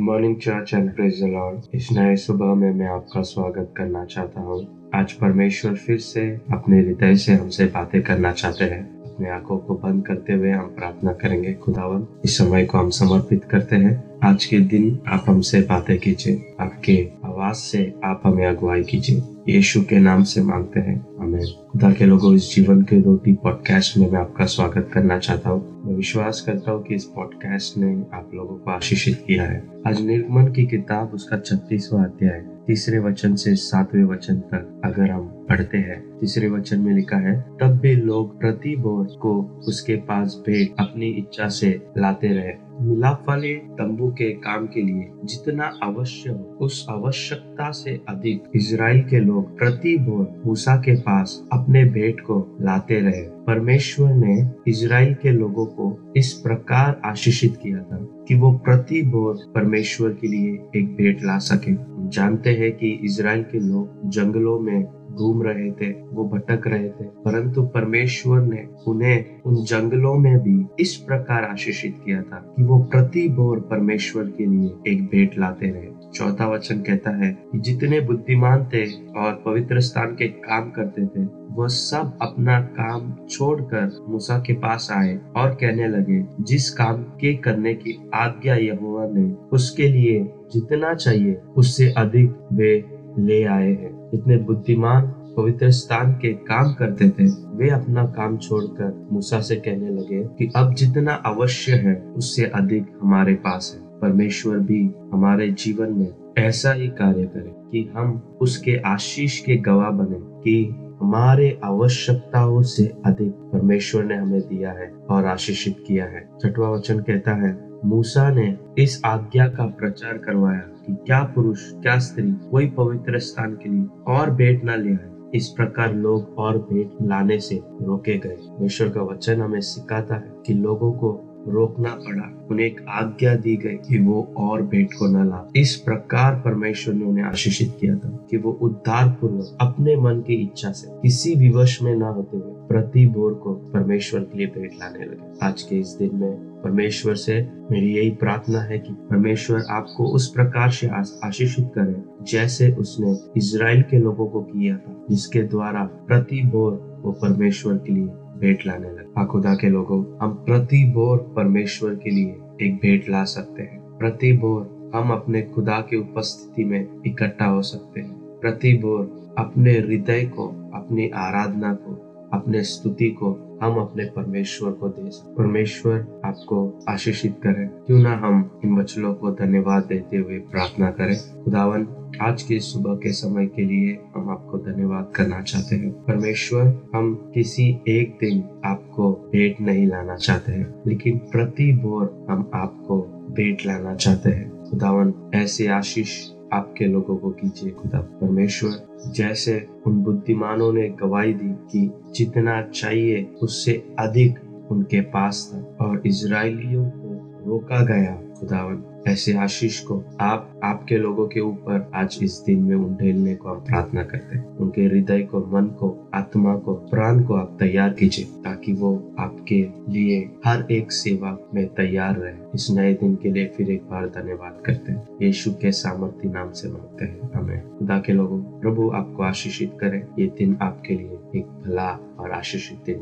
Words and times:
Morning 0.00 0.36
church 0.36 0.74
and 0.74 0.94
praise 0.94 1.22
the 1.22 1.26
lord 1.26 1.60
इस 1.74 1.88
नए 1.92 2.16
सुबह 2.16 2.54
में 2.54 2.72
मैं 2.72 2.86
आपका 2.86 3.22
स्वागत 3.22 3.74
करना 3.76 4.04
चाहता 4.04 4.40
हूँ। 4.40 4.90
आज 4.94 5.12
परमेश्वर 5.12 5.74
फिर 5.74 5.98
से 5.98 6.40
अपने 6.52 6.80
हृदय 6.80 7.14
से 7.14 7.32
हमसे 7.32 7.64
बातें 7.64 8.02
करना 8.02 8.32
चाहते 8.32 8.64
हैं। 8.64 9.00
अपने 9.02 9.30
आँखों 9.30 9.58
को 9.58 9.74
बंद 9.74 10.06
करते 10.06 10.32
हुए 10.32 10.50
हम 10.50 10.66
प्रार्थना 10.66 11.12
करेंगे। 11.12 11.54
खुदावन, 11.54 12.06
इस 12.24 12.38
समय 12.38 12.64
को 12.64 12.78
हम 12.78 12.90
समर्पित 12.90 13.44
करते 13.44 13.76
हैं। 13.76 14.04
आज 14.22 14.44
के 14.44 14.58
दिन 14.58 14.98
आप 15.08 15.24
हमसे 15.28 15.60
बातें 15.60 15.98
कीजिए। 15.98 16.56
आपके 16.60 17.08
आवाज़ 17.24 17.56
से 17.56 17.94
आप 18.04 18.22
हमें 18.24 18.46
अगुवाई 18.46 18.82
कीजिए। 18.82 19.22
यीशु 19.52 19.80
के 19.80 19.98
नाम 19.98 20.22
से 20.22 20.42
मांगते 20.42 20.80
हैं। 20.80 21.06
हमें 21.18 21.42
खुदा 21.72 21.92
के 21.92 22.04
लोगों, 22.04 22.34
इस 22.34 22.54
जीवन 22.56 22.82
के 22.82 23.00
रोटी 23.00 23.32
पॉडकास्ट 23.32 23.96
में 23.96 24.10
मैं 24.10 24.20
आपका 24.20 24.44
स्वागत 24.44 24.90
करना 24.92 25.18
चाहता 25.18 25.50
हूँ। 25.50 25.69
मैं 25.90 25.96
विश्वास 25.96 26.40
करता 26.40 26.72
हूँ 26.72 26.82
कि 26.82 26.94
इस 26.94 27.04
पॉडकास्ट 27.04 27.76
ने 27.76 28.04
आप 28.14 28.30
लोगों 28.34 28.56
को 28.56 28.70
आशीषित 28.70 29.24
किया 29.26 29.44
है। 29.44 29.82
आज 29.86 30.00
निर्गमन 30.00 30.52
की 30.52 30.66
किताब 30.66 31.14
उसका 31.14 31.38
छत्तीसवा 31.38 32.04
अध्याय। 32.04 32.44
तीसरे 32.70 32.98
वचन 32.98 33.34
से 33.34 33.54
सातवें 33.54 34.04
वचन 34.04 34.36
तक 34.36 34.80
अगर 34.84 35.10
हम 35.10 35.26
पढ़ते 35.48 35.78
हैं, 35.78 36.18
तीसरे 36.18 36.48
वचन 36.48 36.80
में 36.80 36.94
लिखा 36.94 37.16
है, 37.16 37.40
तब 37.60 37.78
भी 37.82 37.96
लोग 37.96 38.40
प्रति 38.40 38.76
बोर 38.76 39.06
को 39.06 39.62
उसके 39.68 39.96
पास 39.96 40.42
भेंट 40.46 40.68
अपनी 40.78 41.06
इच्छा 41.06 41.48
से 41.48 41.86
लाते 41.98 42.28
रहे। 42.28 42.70
मिलाप 42.80 43.24
वाले 43.28 43.54
तंबू 43.54 44.08
के 44.08 44.30
काम 44.30 44.66
के 44.66 44.82
लिए 44.82 45.10
जितना 45.24 45.78
अवश्य 45.82 46.30
हो, 46.30 46.58
उस 46.60 46.86
आवश्यकता 46.90 47.70
से 47.70 48.00
अधिक 48.08 48.44
इसराइल 48.54 49.02
के 49.02 49.20
लोग 49.20 49.58
प्रति 49.58 49.96
बोर 49.98 50.42
मूसा 50.46 50.76
के 50.76 50.94
पास 50.94 51.48
अपने 51.52 51.84
भेंट 51.84 52.20
को 52.20 52.56
लाते 52.60 53.00
रहे। 53.00 53.22
परमेश्वर 53.46 54.14
ने 54.14 54.50
इसराइल 54.70 55.14
के 55.14 55.30
लोगों 55.30 55.66
को 55.66 56.12
इस 56.16 56.32
प्रकार 56.32 57.00
आशीषित 57.04 57.56
किया 57.62 57.78
था 57.78 58.24
कि 58.28 58.34
वो 58.34 58.52
प्रति 58.52 59.02
बोर 59.02 59.52
परमेश्वर 59.54 60.10
के 60.10 60.28
लिए 60.28 60.80
एक 60.80 60.96
भेंट 60.96 61.18
ला 61.24 61.38
सके। 61.38 61.89
जानते 62.10 62.50
हैं 62.50 62.72
कि 62.72 62.90
इसराइल 63.04 63.42
के 63.42 63.58
लोग 63.58 64.10
जंगलों 64.10 64.58
में 64.60 64.99
घूम 65.14 65.42
रहे 65.42 65.70
थे, 65.70 65.90
वो 65.90 66.28
भटक 66.28 66.66
रहे 66.66 66.88
थे। 66.88 67.04
परंतु 67.04 67.62
परमेश्वर 67.62 68.40
ने 68.40 68.68
उन्हें 68.86 69.24
उन 69.46 69.64
जंगलों 69.64 70.14
में 70.14 70.38
भी 70.38 70.66
इस 70.80 70.96
प्रकार 70.96 71.44
आशीषित 71.44 71.94
किया 72.04 72.22
था 72.22 72.54
कि 72.56 72.62
वो 72.62 72.78
प्रति 72.78 73.28
बोर 73.28 73.60
परमेश्वर 73.60 74.24
के 74.24 74.46
लिए 74.46 74.92
एक 74.92 75.02
भेंट 75.02 75.38
लाते 75.38 75.66
रहे। 75.66 76.10
चौथा 76.14 76.48
वचन 76.48 76.80
कहता 76.80 77.10
है 77.10 77.38
कि 77.52 77.58
जितने 77.58 78.00
बुद्धिमान 78.00 78.64
थे 78.64 78.86
और 78.92 79.42
पवित्र 79.46 79.80
स्थान 79.80 80.14
के 80.14 80.28
काम 80.28 80.70
करते 80.70 81.06
थे 81.06 81.40
वह 81.50 81.66
सब 81.66 82.18
अपना 82.22 82.60
काम 82.60 83.16
छोड़कर 83.30 84.06
मूसा 84.08 84.38
के 84.38 84.52
पास 84.52 84.88
आए 84.92 85.20
और 85.36 85.50
कहने 85.50 85.88
लगे, 85.88 86.24
जिस 86.40 86.70
काम 86.70 87.02
के 87.02 87.34
करने 87.34 87.74
की 87.74 88.10
आज्ञा 88.14 88.54
यहोवा 88.54 89.08
ने 89.10 89.34
उसके 89.52 89.88
लिए 89.88 90.32
जितना 90.52 90.94
चाहिए, 90.94 91.40
उससे 91.56 91.92
अधिक 91.96 92.48
वे 92.52 92.84
ले 93.18 93.44
आए 93.44 93.70
हैं। 93.70 93.99
इतने 94.14 94.36
बुद्धिमान, 94.36 95.06
पवित्र 95.36 95.70
स्थान 95.70 96.12
के 96.12 96.32
काम 96.32 96.74
करते 96.74 97.10
थे। 97.10 97.24
वे 97.56 97.70
अपना 97.70 98.04
काम 98.04 98.36
छोड़कर 98.36 99.08
मूसा 99.12 99.40
से 99.40 99.56
कहने 99.56 99.88
लगे 99.88 100.24
कि 100.24 100.52
अब 100.56 100.74
जितना 100.74 101.12
अवश्य 101.12 101.72
है, 101.72 102.02
उससे 102.16 102.44
अधिक 102.44 102.86
हमारे 103.02 103.34
पास 103.34 103.80
है। 103.80 104.00
परमेश्वर 104.00 104.58
भी 104.58 104.90
हमारे 105.12 105.50
जीवन 105.50 105.92
में 105.92 106.14
ऐसा 106.38 106.72
ही 106.72 106.88
कार्य 106.88 107.24
करे 107.24 107.50
कि 107.50 107.92
हम 107.96 108.38
उसके 108.40 108.76
आशीष 108.76 109.40
के 109.40 109.56
गवाह 109.56 109.90
बने 109.90 110.16
कि 110.20 110.76
हमारे 111.00 111.60
आवश्यकताओं 111.64 112.62
से 112.62 112.92
अधिक 113.06 113.32
परमेश्वर 113.32 114.04
ने 114.04 114.16
हमें 114.16 114.40
दिया 114.40 114.72
है 114.72 114.92
और 115.10 115.26
आशीषित 115.26 115.84
किया 115.86 116.04
है। 116.04 116.28
छठवा 116.42 116.70
वचन 116.70 116.98
कहता 116.98 117.34
है 117.34 117.69
मूसा 117.84 118.30
ने 118.30 118.58
इस 118.78 119.02
आज्ञा 119.04 119.48
का 119.48 119.66
प्रचार 119.66 120.18
करवाया 120.18 120.58
कि 120.58 120.94
क्या 120.94 121.22
पुरुष, 121.22 121.72
क्या 121.72 121.98
स्त्री 121.98 122.32
कोई 122.32 122.70
पवित्र 122.70 123.18
स्थान 123.18 123.54
के 123.54 123.68
लिए 123.68 123.86
और 124.08 124.30
भेंट 124.30 124.64
न 124.64 124.70
ले 124.70 124.90
आए। 124.90 125.10
इस 125.34 125.48
प्रकार 125.48 125.94
लोग 125.94 126.34
और 126.38 126.58
भेंट 126.58 126.92
लाने 127.02 127.38
से 127.38 127.62
रोके 127.82 128.18
गए। 128.18 128.36
ईश्वर 128.62 128.88
का 128.88 129.02
वचन 129.02 129.40
हमें 129.40 129.60
सिखाता 129.60 130.14
है 130.14 130.32
कि 130.46 130.54
लोगों 130.54 130.92
को 130.92 131.29
रोकना 131.48 131.94
पड़ा। 132.00 132.46
उन्हें 132.50 132.66
एक 132.66 132.80
आज्ञा 132.88 133.34
दी 133.34 133.56
गई 133.56 133.76
कि 133.88 133.98
वो 133.98 134.22
और 134.38 134.62
भेंट 134.62 134.92
को 134.92 135.06
न 135.06 135.26
ला 135.28 135.46
इस 135.56 135.76
प्रकार 135.76 136.34
परमेश्वर 136.34 136.94
ने 136.94 137.04
उन्हें 137.04 137.24
आशीषित 137.24 137.76
किया 137.80 137.94
था 137.94 138.08
कि 138.30 138.36
वो 138.36 138.52
उद्धार 138.62 139.08
पूर्वक 139.20 139.56
अपने 139.60 139.96
मन 139.96 140.20
की 140.20 140.34
इच्छा 140.34 140.72
से 140.72 140.88
किसी 141.02 141.34
विवश 141.34 141.80
में 141.82 141.94
न 141.94 142.02
होते 142.02 142.36
हुए 142.36 142.68
प्रति 142.68 143.06
बोर 143.06 143.34
को 143.34 143.54
परमेश्वर 143.72 144.20
के 144.20 144.38
लिए 144.38 144.46
भेंट 144.46 144.72
लाने 144.72 145.04
लगे। 145.04 145.46
आज 145.46 145.62
के 145.62 145.76
इस 145.76 145.96
दिन 145.98 146.10
में 146.14 146.50
परमेश्वर 146.62 147.14
से 147.14 147.40
मेरी 147.70 147.94
यही 147.96 148.10
प्रार्थना 148.10 148.60
है 148.60 148.78
कि 148.78 148.92
परमेश्वर 149.10 149.64
आपको 149.70 150.04
उस 150.04 150.28
प्रकार 150.30 150.70
से 150.70 150.88
आशीषित 151.24 151.70
करे 151.74 152.02
जैसे 152.30 152.70
उसने 152.72 153.16
इसराइल 153.36 153.82
के 153.82 153.98
लोगों 153.98 154.26
को 154.26 154.40
किया 154.42 154.76
था, 154.76 155.04
जिसके 155.10 155.42
द्वारा 155.42 155.84
प्रति 156.08 156.42
बोर 156.44 156.72
वो 157.04 157.12
परमेश्वर 157.12 157.76
के 157.76 157.92
लिए 157.92 158.08
भेंट 158.40 158.58
लाने 158.66 158.88
लगा। 158.88 159.24
खुदा 159.24 159.54
के 159.54 159.68
लोगों, 159.68 160.04
हम 160.22 160.32
प्रति 160.32 160.84
बोर 160.84 161.32
परमेश्वर 161.36 161.94
के 161.94 162.10
लिए 162.10 162.36
एक 162.62 162.74
भेंट 162.74 163.10
ला 163.10 163.24
सकते 163.24 163.62
हैं। 163.62 163.80
प्रति 163.80 164.32
बोर 164.32 164.92
हम 164.94 165.10
अपने 165.10 165.42
खुदा 165.42 165.80
की 165.80 165.96
उपस्थिति 165.96 166.64
में 166.64 166.86
इकट्ठा 167.06 167.46
हो 167.46 167.62
सकते 167.62 168.00
हैं। 168.00 168.12
प्रति 168.14 168.74
बोर 168.74 169.34
अपने 169.38 169.72
हृदय 169.72 170.24
को, 170.24 170.48
अपनी 170.74 171.08
आराधना 171.08 171.74
को, 171.74 171.94
अपने 172.32 172.62
स्तुति 172.62 173.10
को 173.10 173.49
हम 173.62 173.76
अपने 173.78 174.04
परमेश्वर 174.04 174.70
को 174.70 174.88
दे 174.88 175.10
सकते 175.10 175.34
परमेश्वर 175.34 176.22
आपको 176.24 176.78
आशीषित 176.88 177.36
करे। 177.42 177.66
क्यों 177.66 177.98
ना 177.98 178.16
हम 178.16 178.60
इन 178.64 178.78
वचनों 178.78 179.14
को 179.14 179.30
धन्यवाद 179.30 179.84
देते 179.84 180.16
हुए 180.16 180.38
प्रार्थना 180.38 180.90
करें। 180.90 181.44
खुदावन, 181.44 181.86
आज 182.20 182.42
के 182.42 182.60
सुबह 182.60 182.94
के 182.94 183.12
समय 183.12 183.46
के 183.46 183.64
लिए 183.64 183.98
हम 184.16 184.30
आपको 184.30 184.58
धन्यवाद 184.58 185.12
करना 185.16 185.42
चाहते 185.42 185.76
हैं। 185.76 185.90
परमेश्वर, 185.90 186.90
हम 186.94 187.32
किसी 187.34 187.80
एक 187.88 188.18
दिन 188.20 188.62
आपको 188.64 189.12
भेंट 189.12 189.60
नहीं 189.60 189.86
लाना 189.86 190.16
चाहते 190.16 190.52
हैं, 190.52 190.82
लेकिन 190.86 191.18
प्रति 191.18 191.72
बोर 191.72 192.26
हम 192.30 192.50
आपको 192.54 193.00
भेंट 193.30 193.58
लाना 193.66 193.94
चाहते 193.94 194.30
हैं। 194.30 194.64
खुदावन, 194.64 195.14
ऐसे 195.34 195.66
आशीष 195.66 196.28
आपके 196.52 196.84
लोगों 196.86 197.16
को 197.16 197.30
कीजिए 197.30 197.70
खुदा। 197.70 198.00
परमेश्वर, 198.00 198.70
जैसे 199.10 199.68
उन 199.86 200.02
बुद्धिमानों 200.02 200.72
ने 200.72 200.88
गवाही 200.88 201.34
दी 201.34 201.48
कि 201.48 202.12
जितना 202.14 202.62
चाहिए, 202.62 203.24
उससे 203.42 203.72
अधिक 203.98 204.38
उनके 204.70 205.00
पास 205.00 205.52
था 205.54 205.86
और 205.86 206.02
इसराइलियों 206.06 206.90
को 206.90 207.10
रोका 207.46 207.84
गया। 207.84 208.29
खुदावन, 208.40 208.82
ऐसे 209.08 209.32
आशीष 209.32 209.80
को 209.80 210.04
आप, 210.20 210.60
आपके 210.64 210.96
लोगों 210.96 211.28
के 211.28 211.40
ऊपर 211.40 211.90
आज 211.94 212.18
इस 212.22 212.42
दिन 212.46 212.62
में 212.62 212.76
उंडेलने 212.76 213.34
को 213.34 213.48
हम 213.48 213.60
प्रार्थना 213.60 214.04
करते 214.04 214.38
हैं। 214.38 214.56
उनके 214.56 214.82
हृदय 214.82 215.22
को, 215.22 215.40
मन 215.40 215.64
को, 215.66 216.10
आत्मा 216.14 216.56
को, 216.56 216.74
प्राण 216.74 217.22
को 217.22 217.34
आप 217.34 217.56
तैयार 217.58 217.90
कीजिए, 217.90 218.24
ताकि 218.24 218.72
वो 218.72 219.14
आपके 219.18 219.68
लिए 219.88 220.30
हर 220.44 220.66
एक 220.70 220.92
सेवा 220.92 221.38
में 221.54 221.66
तैयार 221.66 222.16
रहे। 222.16 222.34
इस 222.54 222.70
नए 222.70 222.94
दिन 222.94 223.16
के 223.16 223.30
लिए 223.30 223.46
फिर 223.46 223.70
एक 223.70 223.82
बार 223.82 224.06
धन्यवाद 224.06 224.62
करते 224.64 224.92
हैं। 224.92 225.08
यीशु 225.22 225.50
के 225.50 225.72
सामर्थ्य 225.72 226.28
नाम 226.28 226.52
से 226.52 226.68
मांगते 226.68 227.04
हैं। 227.04 227.30
हमें 227.34 227.78
खुदा 227.78 227.98
के 227.98 228.12
लोगों, 228.12 228.40
प्रभु 228.42 228.90
आपको 228.90 229.22
आशीषित 229.22 229.72
करे। 229.80 230.06
ये 230.18 230.26
दिन 230.26 230.58
आपके 230.62 230.94
लिए 230.94 231.18
एक 231.36 231.46
भला 231.46 232.16
और 232.18 232.30
आशीषित 232.30 232.78
दिन 232.86 232.96